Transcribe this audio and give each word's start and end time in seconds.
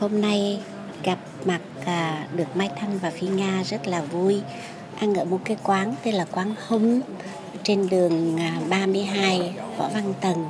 Hôm 0.00 0.20
nay 0.20 0.60
gặp 1.02 1.18
mặt 1.44 1.60
à, 1.84 2.26
được 2.36 2.56
Mai 2.56 2.70
Thanh 2.76 2.98
và 2.98 3.10
Phi 3.10 3.26
Nga 3.26 3.62
rất 3.62 3.86
là 3.86 4.02
vui. 4.02 4.40
Ăn 4.98 5.14
ở 5.14 5.24
một 5.24 5.38
cái 5.44 5.56
quán 5.62 5.94
tên 6.02 6.14
là 6.14 6.26
quán 6.32 6.54
húng 6.68 7.00
trên 7.62 7.88
đường 7.88 8.36
à, 8.38 8.60
32 8.68 9.54
Võ 9.78 9.88
Văn 9.88 10.14
Tần. 10.20 10.44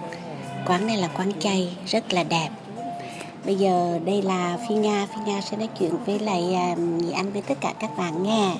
Quán 0.67 0.87
này 0.87 0.97
là 0.97 1.09
quán 1.09 1.33
chay 1.41 1.77
rất 1.87 2.13
là 2.13 2.25
đẹp. 2.25 2.49
Bây 3.45 3.55
giờ 3.55 3.99
đây 4.05 4.23
là 4.23 4.59
Phi 4.69 4.75
Nga, 4.75 5.07
Phi 5.07 5.21
Nga 5.27 5.41
sẽ 5.41 5.57
nói 5.57 5.69
chuyện 5.79 5.93
với 6.07 6.19
lại 6.19 6.55
à, 6.55 6.75
Nhị 6.75 7.13
Anh 7.13 7.33
với 7.33 7.43
tất 7.43 7.59
cả 7.61 7.73
các 7.81 7.91
bạn 7.99 8.23
nghe. 8.23 8.53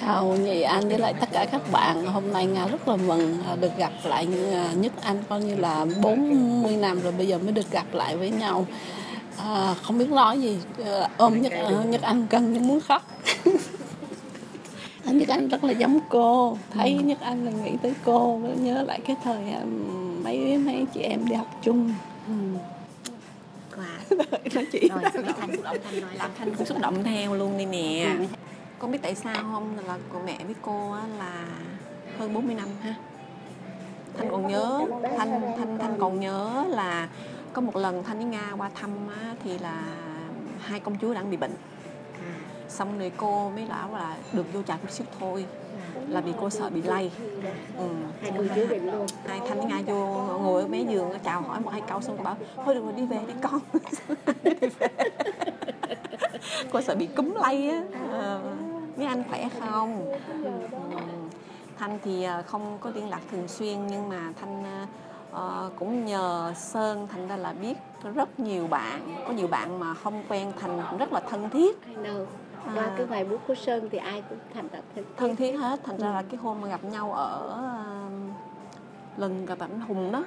Chào 0.00 0.24
Nhị 0.24 0.62
Anh 0.62 0.88
với 0.88 0.98
lại 0.98 1.14
tất 1.20 1.28
cả 1.32 1.46
các 1.52 1.72
bạn 1.72 2.06
Hôm 2.06 2.32
nay 2.32 2.46
Nga 2.46 2.66
rất 2.66 2.88
là 2.88 2.96
mừng 2.96 3.36
à, 3.48 3.56
được 3.56 3.76
gặp 3.78 3.92
lại 4.04 4.28
à, 4.52 4.72
Nhất 4.76 4.92
Anh 5.02 5.22
coi 5.28 5.40
như 5.40 5.56
là 5.56 5.86
40 6.02 6.76
năm 6.76 7.00
rồi 7.00 7.12
bây 7.12 7.26
giờ 7.26 7.38
mới 7.38 7.52
được 7.52 7.70
gặp 7.70 7.86
lại 7.92 8.16
với 8.16 8.30
nhau 8.30 8.66
à, 9.38 9.74
Không 9.82 9.98
biết 9.98 10.10
nói 10.10 10.40
gì. 10.40 10.58
À, 10.84 11.08
Ôm 11.16 11.42
Nhất, 11.42 11.52
à, 11.52 11.84
Nhất 11.84 12.02
Anh 12.02 12.26
cân 12.26 12.52
như 12.52 12.60
muốn 12.60 12.80
khóc. 12.80 13.02
Nhất 15.04 15.28
Anh 15.28 15.48
rất 15.48 15.64
là 15.64 15.72
giống 15.72 15.98
cô. 16.08 16.58
Thấy 16.70 16.94
Nhất 16.94 17.18
Anh 17.20 17.44
là 17.44 17.50
nghĩ 17.50 17.72
tới 17.82 17.94
cô 18.04 18.40
Nhớ 18.60 18.82
lại 18.82 19.00
cái 19.06 19.16
thời 19.24 19.50
à, 19.50 19.62
mấy 20.24 20.58
mấy 20.58 20.86
chị 20.94 21.00
em 21.00 21.28
đi 21.28 21.34
học 21.34 21.60
chung. 21.62 21.94
Ừ. 22.26 22.34
Nói 24.54 24.66
chị 24.72 24.88
Rồi, 24.88 25.02
Thanh, 25.12 25.24
Thanh 25.40 26.00
nói 26.00 26.14
làm 26.18 26.30
thanh 26.38 26.54
cũng 26.54 26.66
xúc 26.66 26.78
động 26.80 27.04
theo 27.04 27.34
luôn 27.34 27.56
đây 27.56 27.66
nè. 27.66 28.06
Ừ. 28.18 28.24
con 28.78 28.90
biết 28.90 28.98
tại 29.02 29.14
sao 29.14 29.34
không 29.52 29.76
là 29.86 29.98
cô 30.12 30.18
mẹ 30.26 30.38
với 30.44 30.54
cô 30.62 30.92
á 30.92 31.02
là 31.18 31.46
hơn 32.18 32.34
40 32.34 32.54
năm 32.54 32.68
ha. 32.82 32.94
Thanh 34.18 34.30
còn 34.30 34.46
nhớ 34.48 34.80
thanh 35.18 35.54
thanh 35.58 35.78
thanh 35.78 35.96
còn 36.00 36.20
nhớ 36.20 36.64
là 36.68 37.08
có 37.52 37.60
một 37.60 37.76
lần 37.76 38.04
thanh 38.04 38.16
với 38.16 38.26
nga 38.26 38.52
qua 38.56 38.70
thăm 38.74 38.90
á, 39.22 39.34
thì 39.44 39.58
là 39.58 39.82
hai 40.60 40.80
công 40.80 40.98
chúa 40.98 41.14
đang 41.14 41.30
bị 41.30 41.36
bệnh 41.36 41.54
xong 42.68 42.98
rồi 42.98 43.12
cô 43.16 43.50
mới 43.50 43.66
bảo 43.68 43.88
là 43.92 44.16
được 44.32 44.52
vô 44.52 44.62
trại 44.62 44.76
một 44.82 44.90
xíu 44.90 45.06
thôi 45.20 45.46
là 46.08 46.20
vì 46.20 46.32
cô 46.40 46.50
sợ 46.50 46.70
bị 46.70 46.82
lây 46.82 47.10
ừ. 47.78 47.88
Hai 48.22 48.30
công 48.36 48.48
chúa 48.56 48.66
bệnh 48.70 48.86
luôn. 48.92 49.06
hai 49.26 49.40
thanh 49.48 49.58
với 49.58 49.66
nga 49.66 49.80
vô 49.86 50.06
ngồi 50.42 50.62
ở 50.62 50.68
mé 50.68 50.78
giường 50.82 51.10
chào 51.24 51.40
hỏi 51.42 51.60
một 51.60 51.70
hai 51.72 51.80
câu 51.88 52.00
xong 52.00 52.16
cô 52.18 52.24
bảo 52.24 52.36
thôi 52.64 52.74
được 52.74 52.84
rồi 52.84 52.92
đi 52.92 53.06
về 53.06 53.18
đi 53.26 53.32
con 53.42 53.60
đi 54.44 54.68
về. 54.78 54.88
cô 56.72 56.80
sợ 56.80 56.94
bị 56.94 57.06
cúm 57.06 57.34
lây 57.42 57.70
á 57.70 57.82
Ờ, 58.12 58.40
mấy 58.96 59.06
anh 59.06 59.22
khỏe 59.30 59.48
không 59.60 60.14
Ừ. 60.44 60.50
thanh 61.78 61.98
thì 62.04 62.22
ờ, 62.24 62.42
không 62.46 62.78
có 62.80 62.90
liên 62.94 63.08
lạc 63.10 63.20
thường 63.30 63.48
xuyên 63.48 63.86
nhưng 63.86 64.08
mà 64.08 64.32
thanh 64.40 64.64
ờ, 65.32 65.70
cũng 65.78 66.04
nhờ 66.04 66.52
sơn 66.56 67.08
thành 67.12 67.28
ra 67.28 67.36
là 67.36 67.52
biết 67.52 67.74
rất 68.14 68.40
nhiều 68.40 68.66
bạn. 68.66 69.16
Có 69.26 69.32
nhiều 69.32 69.46
bạn 69.46 69.78
mà 69.80 69.94
không 69.94 70.22
quen 70.28 70.52
thành 70.60 70.82
cũng 70.90 70.98
rất 70.98 71.12
là 71.12 71.20
thân 71.20 71.50
thiết. 71.50 71.96
Đâu. 72.02 72.26
Qua 72.74 72.84
À. 72.84 72.94
cái 72.96 73.06
bài 73.06 73.24
bút 73.24 73.40
của 73.48 73.54
Sơn 73.54 73.88
thì 73.92 73.98
ai 73.98 74.22
cũng 74.28 74.38
thành 74.54 74.68
thật 74.68 74.80
thân 74.94 75.04
thân 75.16 75.36
thiết 75.36 75.52
hết. 75.52 75.80
Thành 75.84 75.98
ra 75.98 76.08
là 76.10 76.22
cái 76.22 76.36
hôm 76.42 76.60
mà 76.60 76.68
gặp 76.68 76.84
nhau 76.84 77.12
ở 77.12 77.48
ờ, 77.48 77.84
lần 79.16 79.46
gặp 79.46 79.58
anh 79.60 79.80
hùng 79.80 80.12
đó 80.12 80.24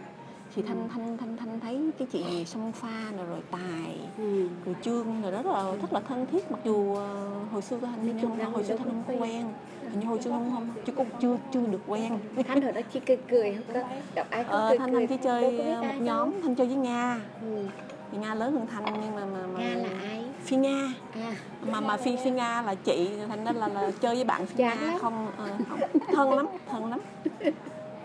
thì 0.56 0.62
thanh 0.62 0.90
thanh 0.94 1.18
thanh 1.18 1.38
thanh 1.38 1.60
thấy 1.60 1.80
cái 2.00 2.08
chị 2.12 2.24
gì 2.30 2.46
sông 2.46 2.72
pha 2.72 3.12
rồi 3.18 3.26
rồi 3.30 3.40
tài 3.52 3.98
Ừ. 4.18 4.48
rồi 4.66 4.76
trương 4.82 5.22
rồi 5.22 5.32
rất 5.32 5.46
là 5.46 5.64
rất 5.82 5.94
là 5.94 6.00
thân 6.00 6.26
thiết. 6.32 6.52
Mặc 6.52 6.60
dù 6.64 6.96
ờ, 6.96 7.30
hồi 7.52 7.62
xưa 7.62 7.78
thanh 7.82 8.06
Nói 8.08 8.16
chung 8.22 8.40
hồi 8.54 8.64
xưa 8.64 8.76
thanh 8.78 8.88
không 8.88 9.04
có 9.08 9.14
quen. 9.26 9.46
Hình 9.92 10.00
như 10.00 10.06
hồi 10.08 10.22
xưa 10.22 10.30
không 10.32 10.52
không 10.54 10.70
chưa 10.86 10.94
có 10.94 11.04
chưa 11.22 11.38
chưa 11.54 11.60
được 11.72 11.82
quen. 11.88 12.20
Thanh 12.48 12.62
ở 12.62 12.72
đó 12.72 12.82
chỉ 12.94 13.00
cười 13.00 13.18
cười 13.18 13.54
không 13.68 13.84
gặp 14.16 14.28
ai 14.30 14.44
cũng 14.44 14.52
ờ, 14.54 14.70
cười 14.70 14.78
thanh 14.78 14.94
thanh 14.94 15.08
chỉ 15.08 15.18
chơi 15.24 15.60
ờ, 15.60 15.82
một 15.84 15.94
nhóm 16.00 16.32
thanh 16.44 16.56
chơi 16.56 16.68
với 16.68 16.76
nga. 16.76 17.20
Ừ. 17.42 17.66
thì 18.12 18.18
nga 18.18 18.36
lớn 18.36 18.54
hơn 18.54 18.66
thanh 18.72 18.84
nhưng 19.02 19.16
mà 19.16 19.26
mà, 19.26 19.40
mà 19.54 19.60
Nga 19.60 19.76
là 19.76 19.90
ai? 20.02 20.24
phi 20.44 20.56
nga. 20.58 20.94
À, 21.14 21.36
mà 21.62 21.80
mà 21.82 21.98
phi 21.98 22.16
phi 22.24 22.32
nga 22.32 22.62
là 22.62 22.76
chị 22.76 23.10
thành 23.30 23.44
ra 23.46 23.52
là, 23.52 23.68
là 23.68 23.92
chơi 24.02 24.16
với 24.16 24.24
bạn 24.24 24.46
phi 24.46 24.64
nga 24.64 24.76
không, 25.02 25.28
ờ, 25.38 25.48
không 25.70 25.80
thân 26.16 26.34
lắm 26.34 26.48
thân 26.70 26.90
lắm 26.90 27.00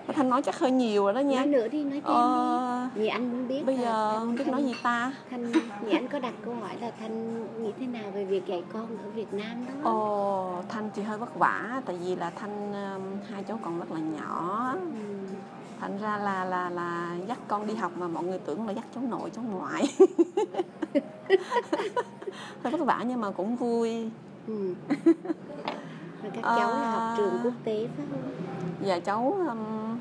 Và 0.06 0.12
thanh 0.14 0.28
nói 0.30 0.42
chắc 0.42 0.58
hơi 0.58 0.70
nhiều 0.70 1.04
rồi 1.04 1.12
đó 1.12 1.20
nha 1.20 1.36
nói 1.36 1.46
nữa 1.46 1.68
đi, 1.68 1.84
nói 1.84 1.92
thêm 1.92 2.02
ờ, 2.14 2.88
đi. 2.94 3.00
Nhị 3.02 3.08
anh 3.08 3.32
muốn 3.32 3.48
biết 3.48 3.62
bây 3.66 3.76
giờ 3.78 4.10
Thanh- 4.12 4.20
không 4.20 4.34
biết 4.36 4.46
nói 4.48 4.64
gì 4.64 4.74
ta 4.82 5.12
Thanh, 5.30 5.52
Nhị 5.52 5.92
anh 5.92 6.08
có 6.08 6.18
đặt 6.18 6.34
câu 6.44 6.54
hỏi 6.54 6.76
là 6.80 6.90
Thanh 7.00 7.44
nghĩ 7.62 7.72
thế 7.80 7.86
nào 7.86 8.10
về 8.14 8.24
việc 8.24 8.46
dạy 8.46 8.62
con 8.72 8.86
ở 9.04 9.10
Việt 9.14 9.32
Nam 9.34 9.66
đó? 9.66 9.90
Ồ, 9.90 10.62
Thanh 10.68 10.90
thì 10.94 11.02
hơi 11.02 11.18
vất 11.18 11.38
vả 11.38 11.82
tại 11.86 11.96
vì 12.04 12.16
là 12.16 12.30
Thanh 12.30 12.72
um, 12.72 13.02
hai 13.32 13.42
cháu 13.42 13.58
còn 13.62 13.78
rất 13.78 13.92
là 13.92 14.00
nhỏ 14.00 14.72
Ừ. 14.74 14.78
thành 15.80 15.98
ra 15.98 16.18
là 16.18 16.44
là 16.44 16.70
là 16.70 17.16
dắt 17.28 17.38
con 17.48 17.66
đi 17.66 17.74
học 17.74 17.92
mà 17.96 18.08
mọi 18.08 18.24
người 18.24 18.38
tưởng 18.38 18.66
là 18.66 18.72
dắt 18.72 18.84
cháu 18.94 19.04
nội 19.10 19.30
cháu 19.30 19.44
ngoại 19.50 19.84
hơi 22.62 22.72
vất 22.72 22.80
vả 22.84 23.04
nhưng 23.08 23.20
mà 23.20 23.30
cũng 23.30 23.56
vui 23.56 24.10
Ừ. 24.48 24.74
Và 26.22 26.28
các 26.34 26.42
cháu 26.42 26.70
là 26.70 26.90
học 26.90 27.00
À. 27.02 27.14
trường 27.16 27.38
quốc 27.44 27.52
tế 27.64 27.88
phải 27.96 28.06
không? 28.10 28.20
và 28.80 28.98
cháu 29.00 29.36
um, 29.48 29.95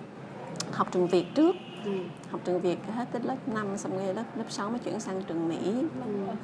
học 0.75 0.87
trường 0.91 1.07
Việt 1.07 1.25
trước 1.35 1.55
Ừ. 1.85 1.91
học 2.31 2.41
trường 2.45 2.61
Việt 2.61 2.77
hết 2.95 3.05
tới 3.11 3.21
lớp 3.25 3.35
5 3.53 3.77
xong 3.77 3.97
rồi 3.97 4.13
lớp 4.13 4.23
lớp 4.37 4.43
6 4.49 4.69
mới 4.69 4.79
chuyển 4.79 4.99
sang 4.99 5.23
trường 5.23 5.47
Mỹ 5.49 5.57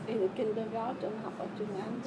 Ừ. 0.08 0.18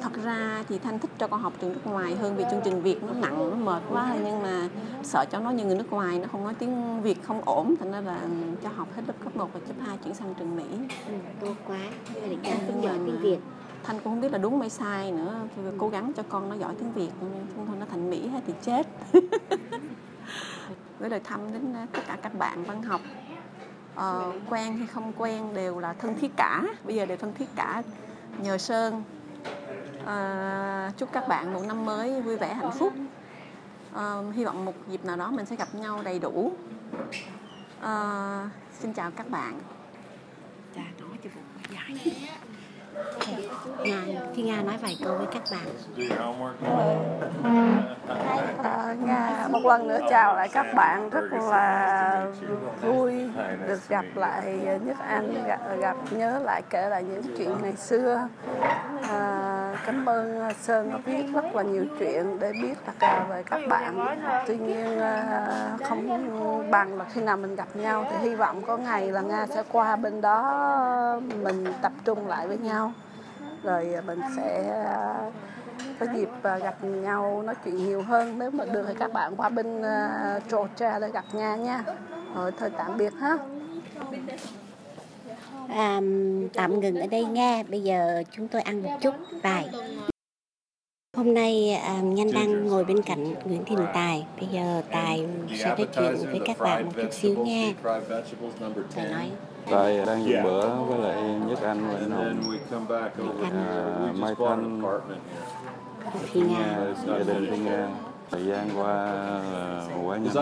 thật 0.01 0.13
ra 0.25 0.65
thì 0.69 0.79
thanh 0.79 0.99
thích 0.99 1.11
cho 1.19 1.27
con 1.27 1.41
học 1.41 1.53
trường 1.61 1.73
nước 1.73 1.81
ngoài 1.87 2.15
hơn 2.17 2.37
vì 2.37 2.45
chương 2.51 2.61
trình 2.65 2.83
việt 2.83 3.03
nó 3.03 3.13
nặng 3.13 3.51
nó 3.51 3.57
mệt 3.57 3.83
quá 3.91 4.17
nhưng 4.25 4.43
mà 4.43 4.69
sợ 5.03 5.25
cho 5.31 5.39
nó 5.41 5.51
như 5.51 5.65
người 5.65 5.77
nước 5.77 5.91
ngoài 5.93 6.19
nó 6.19 6.29
không 6.33 6.45
nói 6.45 6.55
tiếng 6.59 7.03
việt 7.03 7.23
không 7.23 7.41
ổn 7.45 7.75
thành 7.81 7.93
ra 7.93 8.01
là 8.01 8.21
cho 8.63 8.69
học 8.77 8.89
hết 8.97 9.03
lớp 9.07 9.15
cấp 9.25 9.37
1 9.37 9.51
và 9.53 9.61
cấp 9.61 9.77
2 9.87 9.97
chuyển 10.05 10.15
sang 10.15 10.35
trường 10.35 10.57
mỹ 10.57 10.65
Ừ. 11.09 11.15
Tốt 11.41 11.55
quá. 11.67 11.79
Cháu 12.45 12.55
cũng 12.67 12.75
Nhưng 12.75 12.83
giỏi 12.83 12.95
tiếng 13.07 13.21
Việt. 13.21 13.39
thanh 13.85 13.97
cũng 13.97 14.05
không 14.13 14.21
biết 14.21 14.33
là 14.33 14.39
đúng 14.39 14.61
hay 14.61 14.71
sai 14.71 15.13
nữa 15.13 15.35
Thì 15.57 15.63
cố 15.79 15.89
gắng 15.89 16.13
cho 16.17 16.23
con 16.29 16.49
nó 16.49 16.55
giỏi 16.57 16.75
tiếng 16.79 16.93
việt 16.93 17.11
không 17.57 17.67
thôi 17.67 17.77
nó 17.81 17.87
thành 17.91 18.11
mỹ 18.11 18.29
hết 18.29 18.41
thì 18.47 18.53
chết 18.63 18.87
với 20.99 21.11
lời 21.11 21.21
thăm 21.25 21.53
đến 21.53 21.75
uh, 21.83 21.93
tất 21.93 22.01
cả 22.07 22.19
các 22.23 22.35
bạn 22.39 22.65
văn 22.65 22.83
học 22.83 23.01
Ờ, 23.95 24.33
quen 24.51 24.77
hay 24.77 24.87
không 24.87 25.13
quen 25.19 25.55
đều 25.55 25.79
là 25.79 25.93
thân 25.93 26.19
thiết 26.21 26.31
cả. 26.37 26.63
Bây 26.85 26.95
giờ 26.95 27.07
đều 27.07 27.17
thân 27.17 27.35
thiết 27.35 27.49
cả. 27.57 27.83
Nhờ 28.39 28.59
sơn 28.59 29.03
À, 30.07 30.91
chúc 30.97 31.13
các 31.13 31.29
bạn 31.29 31.53
một 31.53 31.61
năm 31.67 31.85
mới 31.85 32.21
vui 32.21 32.37
vẻ 32.37 32.55
hạnh 32.55 32.71
phúc. 32.73 32.93
À, 33.95 34.15
hy 34.35 34.45
vọng 34.45 34.65
một 34.65 34.73
dịp 34.89 35.05
nào 35.05 35.17
đó 35.17 35.31
mình 35.31 35.47
sẽ 35.47 35.57
gặp 35.57 35.75
nhau 35.75 36.01
đầy 36.05 36.19
đủ. 36.19 36.53
À, 37.81 38.51
xin 38.79 38.93
chào 38.93 39.11
các 39.11 39.31
bạn. 39.31 39.61
Chà, 40.77 40.83
nói 41.01 41.19
cho 41.25 41.31
vụ 41.35 41.41
dài. 41.71 42.17
Nga, 43.85 44.03
Phi 44.35 44.43
Nga 44.43 44.63
nói 44.63 44.77
vài 44.83 44.97
câu 45.05 45.19
với 45.19 45.27
các 45.33 45.43
bạn 45.51 45.67
một 49.55 49.69
lần 49.69 49.89
nữa 49.89 49.99
chào 50.11 50.37
lại 50.37 50.49
các 50.53 50.67
bạn. 50.75 51.11
Rất 51.11 51.33
là 51.33 52.27
vui 52.83 53.31
được 53.67 53.89
gặp 53.89 54.05
lại 54.15 54.79
Nhất 54.85 54.97
Anh 55.09 55.45
gặp, 55.47 55.61
gặp 55.81 55.97
nhớ 56.11 56.39
lại 56.45 56.63
kể 56.71 56.89
lại 56.89 57.03
những 57.03 57.23
chuyện 57.39 57.57
ngày 57.63 57.77
xưa. 57.77 58.29
À, 59.11 59.75
cảm 59.87 60.07
ơn 60.07 60.53
Sơn 60.61 60.91
đã 60.91 60.99
viết 61.05 61.25
rất 61.35 61.55
là 61.55 61.63
nhiều 61.63 61.85
chuyện 61.99 62.39
để 62.41 62.53
biết 62.63 62.75
tất 62.87 62.93
cả 62.99 63.27
về 63.29 63.43
các 63.43 63.61
bạn. 63.69 64.19
Tuy 64.47 64.57
nhiên 64.57 65.01
à, 65.01 65.47
không 65.89 66.71
bằng 66.71 66.99
là 66.99 67.05
khi 67.13 67.21
nào 67.21 67.37
mình 67.37 67.57
gặp 67.57 67.69
nhau 67.75 68.05
thì 68.11 68.17
hy 68.29 68.35
vọng 68.35 68.63
có 68.67 68.77
ngày 68.77 69.13
là 69.13 69.21
Nga 69.21 69.47
sẽ 69.47 69.63
qua 69.73 69.97
bên 69.97 70.21
đó 70.21 71.21
mình 71.43 71.65
tập 71.83 71.93
trung 72.05 72.29
lại 72.29 72.47
với 72.47 72.59
nhau. 72.59 72.93
Rồi 73.63 73.97
mình 74.07 74.21
sẽ 74.37 74.83
à, 74.85 75.15
có 76.07 76.13
dịp 76.17 76.29
à, 76.43 76.59
gặp 76.59 76.85
nhau 76.85 77.43
nói 77.43 77.55
chuyện 77.65 77.77
nhiều 77.77 78.03
hơn 78.03 78.39
nếu 78.39 78.51
mà 78.51 78.65
được 78.65 78.85
thì 78.89 78.95
các 78.99 79.13
bạn 79.13 79.37
qua 79.37 79.49
bên 79.49 79.83
Georgia 80.51 80.99
để 80.99 81.11
gặp 81.11 81.25
Nga 81.33 81.57
nha 81.57 81.85
rồi 82.35 82.53
thôi 82.59 82.71
tạm 82.79 82.99
biệt 82.99 83.13
ha 83.21 83.39
À, 85.69 86.01
tạm 86.53 86.81
ngừng 86.81 87.01
ở 87.01 87.07
đây 87.07 87.25
nghe. 87.25 87.63
Bây 87.63 87.83
giờ 87.83 88.23
chúng 88.31 88.49
tôi 88.49 88.63
ăn 88.63 88.83
một 88.83 88.91
chút 89.01 89.15
bài. 89.43 89.69
Hôm 91.17 91.35
nay 91.35 91.73
à, 91.73 92.01
Nhanh 92.01 92.33
đang 92.33 92.67
ngồi 92.67 92.85
bên 92.85 93.03
cạnh 93.03 93.35
Nguyễn 93.45 93.65
Thành 93.65 93.87
Tài. 93.95 94.27
Bây 94.41 94.49
giờ 94.49 94.83
Tài 94.91 95.27
sẽ 95.55 95.69
nói 95.69 95.87
chuyện 95.97 96.31
với 96.31 96.41
các 96.45 96.59
bạn 96.59 96.85
một 96.85 96.93
chút 96.97 97.13
xíu 97.13 97.45
nghe. 97.45 97.75
Tài 98.95 99.09
nói 99.11 99.31
Tài 99.71 100.07
đang 100.07 100.25
dùng 100.25 100.43
bữa 100.43 100.69
với 100.69 100.99
lại 100.99 101.23
Nhất 101.49 101.59
Anh 101.63 101.89
và 101.89 101.99
anh 101.99 102.11
Hùng. 102.11 102.41
We 102.71 104.21
Mai 104.21 104.35
Thanh. 104.39 104.83
Phi 106.23 106.41
Nga. 106.41 106.95
Gia 107.07 107.19
đình 107.19 107.47
Thiên 107.51 107.65
Nga 107.65 107.89
thời 108.31 108.47
gian 108.47 108.69
qua 108.77 108.95
là 109.53 109.87
quá 110.05 110.19
nhanh. 110.19 110.35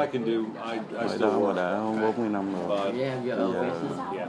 Ở 0.96 1.16
đó 1.20 1.38
mà 1.40 1.52
đã 1.52 1.80
40 2.02 2.28
năm 2.28 2.54
rồi. 2.68 2.92
Bây 2.92 2.98
giờ 3.24 3.52
yeah, 4.12 4.28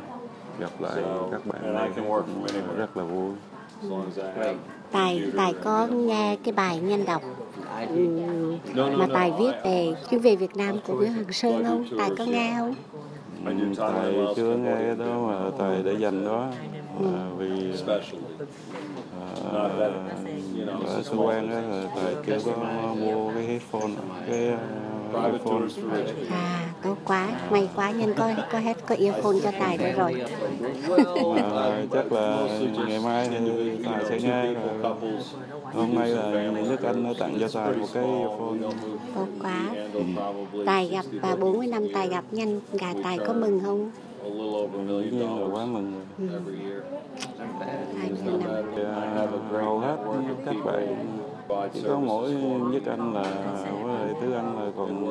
gặp 0.60 0.72
lại 0.80 1.04
các 1.32 1.46
bạn 1.46 1.62
anywhere. 1.76 2.22
rất 2.78 2.98
là 2.98 3.04
vui. 3.04 3.32
As 3.82 3.92
long 3.92 4.06
as 4.06 4.18
I 4.18 4.24
have. 4.24 4.56
Tài 4.92 5.22
Tài 5.38 5.54
có 5.64 5.88
nghe 5.88 6.38
cái 6.44 6.54
bài 6.54 6.80
Nhanh 6.80 7.06
đọc. 7.06 7.22
No, 8.76 8.90
mà 8.98 9.08
Tài 9.14 9.32
viết 9.40 9.52
I- 9.64 9.70
về 9.70 9.94
chuyến 10.10 10.22
về 10.22 10.36
Việt 10.36 10.56
Nam 10.56 10.76
của 10.88 10.94
Nguyễn 10.96 11.14
Hoàng 11.14 11.32
Sơn 11.32 11.64
không? 11.68 11.86
Tài 11.98 12.10
có 12.18 12.26
nghe 12.26 12.56
không? 12.58 12.76
Time 13.46 13.76
Tài 13.78 14.14
chưa 14.36 14.56
nghe 14.56 14.76
cái 14.76 14.96
đó 14.96 15.20
mà 15.28 15.50
Tài 15.60 15.84
để 15.84 15.94
dành 16.00 16.26
đó 16.26 16.48
vì 17.38 17.72
especially. 17.72 18.22
à, 19.22 19.70
know, 20.66 20.80
ở 20.86 20.86
it's 20.86 20.90
a 20.90 21.04
cơ 21.04 21.04
small 21.04 21.28
quan 21.28 21.50
đó 21.50 21.56
business. 21.56 21.70
là 21.70 21.90
tài 21.96 22.16
kêu 22.26 22.40
có 22.46 22.96
mua 23.00 23.32
cái 23.34 23.44
headphone 23.44 23.92
cái 24.28 24.50
uh, 24.50 25.34
iPhone. 25.34 25.62
à 26.30 26.70
tốt 26.84 26.98
quá 27.06 27.30
may 27.52 27.70
quá 27.76 27.92
nhân 27.92 28.14
có 28.18 28.32
có 28.52 28.60
hết 28.60 28.78
có 28.88 28.96
earphone 28.96 29.38
cho 29.44 29.52
tài 29.60 29.78
nữa 29.78 29.92
rồi. 29.98 30.22
Mà 31.36 31.84
chắc 31.92 32.12
là 32.12 32.48
ngày 32.88 33.00
mai 33.04 33.30
thì 33.30 33.38
tài 33.86 34.06
sẽ 34.10 34.20
nghe 34.22 34.54
rồi. 34.54 34.94
Hôm 35.64 35.96
nay 35.96 36.10
là 36.10 36.32
Đức 36.70 36.82
Anh 36.84 37.04
đã 37.04 37.10
tặng 37.20 37.38
cho 37.40 37.48
tài 37.54 37.74
một 37.74 37.88
cái 37.94 38.04
earphone. 38.04 38.58
Tốt 39.16 39.28
quá. 39.42 39.70
Probably 39.94 40.66
tài 40.66 40.88
gặp 40.88 41.04
60 41.04 41.20
và 41.22 41.36
40 41.36 41.68
năm 41.68 41.88
tài 41.94 42.08
gặp 42.08 42.24
nhanh 42.32 42.60
gà 42.74 42.94
tài 43.04 43.18
có 43.18 43.34
mừng 43.34 43.60
không 43.66 43.92
a 44.24 44.30
little 44.30 44.56
over 44.56 44.80
a 44.80 44.84
million 44.84 45.20
dollars 45.20 45.40
rồi. 45.40 45.50
every 46.34 46.56
year. 46.66 46.82
20 47.40 48.44
năm 48.44 48.68
Thì, 48.76 48.84
hầu 49.62 49.80
hết 49.80 49.98
các 50.46 50.56
bạn 50.66 50.96
chỉ 51.74 51.82
có 51.88 52.00
mỗi 52.00 52.32
nhất 52.72 52.82
anh 52.86 53.14
là 53.14 53.24
với 53.84 53.94
lại 53.96 54.14
tứ 54.22 54.32
anh 54.34 54.56
là 54.66 54.72
còn 54.78 55.04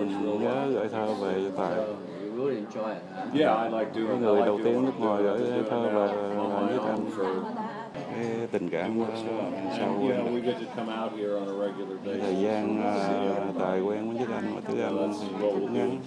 nhớ 0.42 0.66
gửi 0.72 0.88
thơ 0.88 1.06
về 1.20 1.34
cho 1.44 1.50
tài 1.62 1.78
Yeah, 3.34 3.72
I 3.72 3.78
like 3.78 3.90
doing. 3.94 4.06
cái 4.08 4.16
I 4.16 4.20
người 4.20 4.34
like 4.36 4.46
đầu 4.46 4.58
doing 4.58 4.64
tiên 4.64 4.74
what 4.74 4.84
nước 4.84 4.92
I'm 4.98 5.04
ngoài 5.04 5.22
doing. 5.22 5.38
gửi 5.38 5.62
thơ 5.70 5.80
doing 5.82 5.94
về 5.94 6.06
là 6.06 6.66
nhất 6.72 6.82
anh 6.88 7.81
cái 8.16 8.46
tình 8.52 8.68
cảm 8.68 8.98
we 8.98 9.04
quen 10.08 10.42
get 10.44 10.54
to 10.54 10.66
come 10.76 10.92
out 11.02 11.12
here 11.12 11.34
on 11.34 11.48
a 11.48 11.66
regular 11.66 11.98
basis. 12.04 12.22
thời 12.22 12.36
gian 12.42 12.82
à, 12.82 13.38
tài 13.60 13.80
quen 13.80 14.18
với 14.18 14.26
anh 14.34 14.54
và 14.54 14.60
tứ 14.60 14.80
anh 14.80 15.12
thì 15.20 15.26
cũng 15.40 15.74
ngắn. 15.74 15.98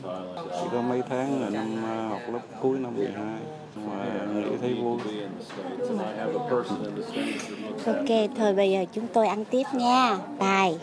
chỉ 0.52 0.68
có 0.72 0.81
mấy 0.81 1.02
tháng 1.10 1.42
là 1.42 1.50
năm 1.50 1.84
à, 1.86 2.07
học 2.10 2.22
lớp 2.34 2.40
cuối 2.62 2.80
năm 2.80 2.96
12 2.96 3.40
mà 3.88 4.25
nghĩ 4.34 4.57
thấy 4.62 4.74
vui. 4.74 5.00
ok 7.86 8.30
thôi 8.38 8.54
bây 8.54 8.72
giờ 8.72 8.86
chúng 8.94 9.07
tôi 9.13 9.28
ăn 9.28 9.46
tiếp 9.46 9.63
nha. 9.74 10.18
Tài 10.40 10.78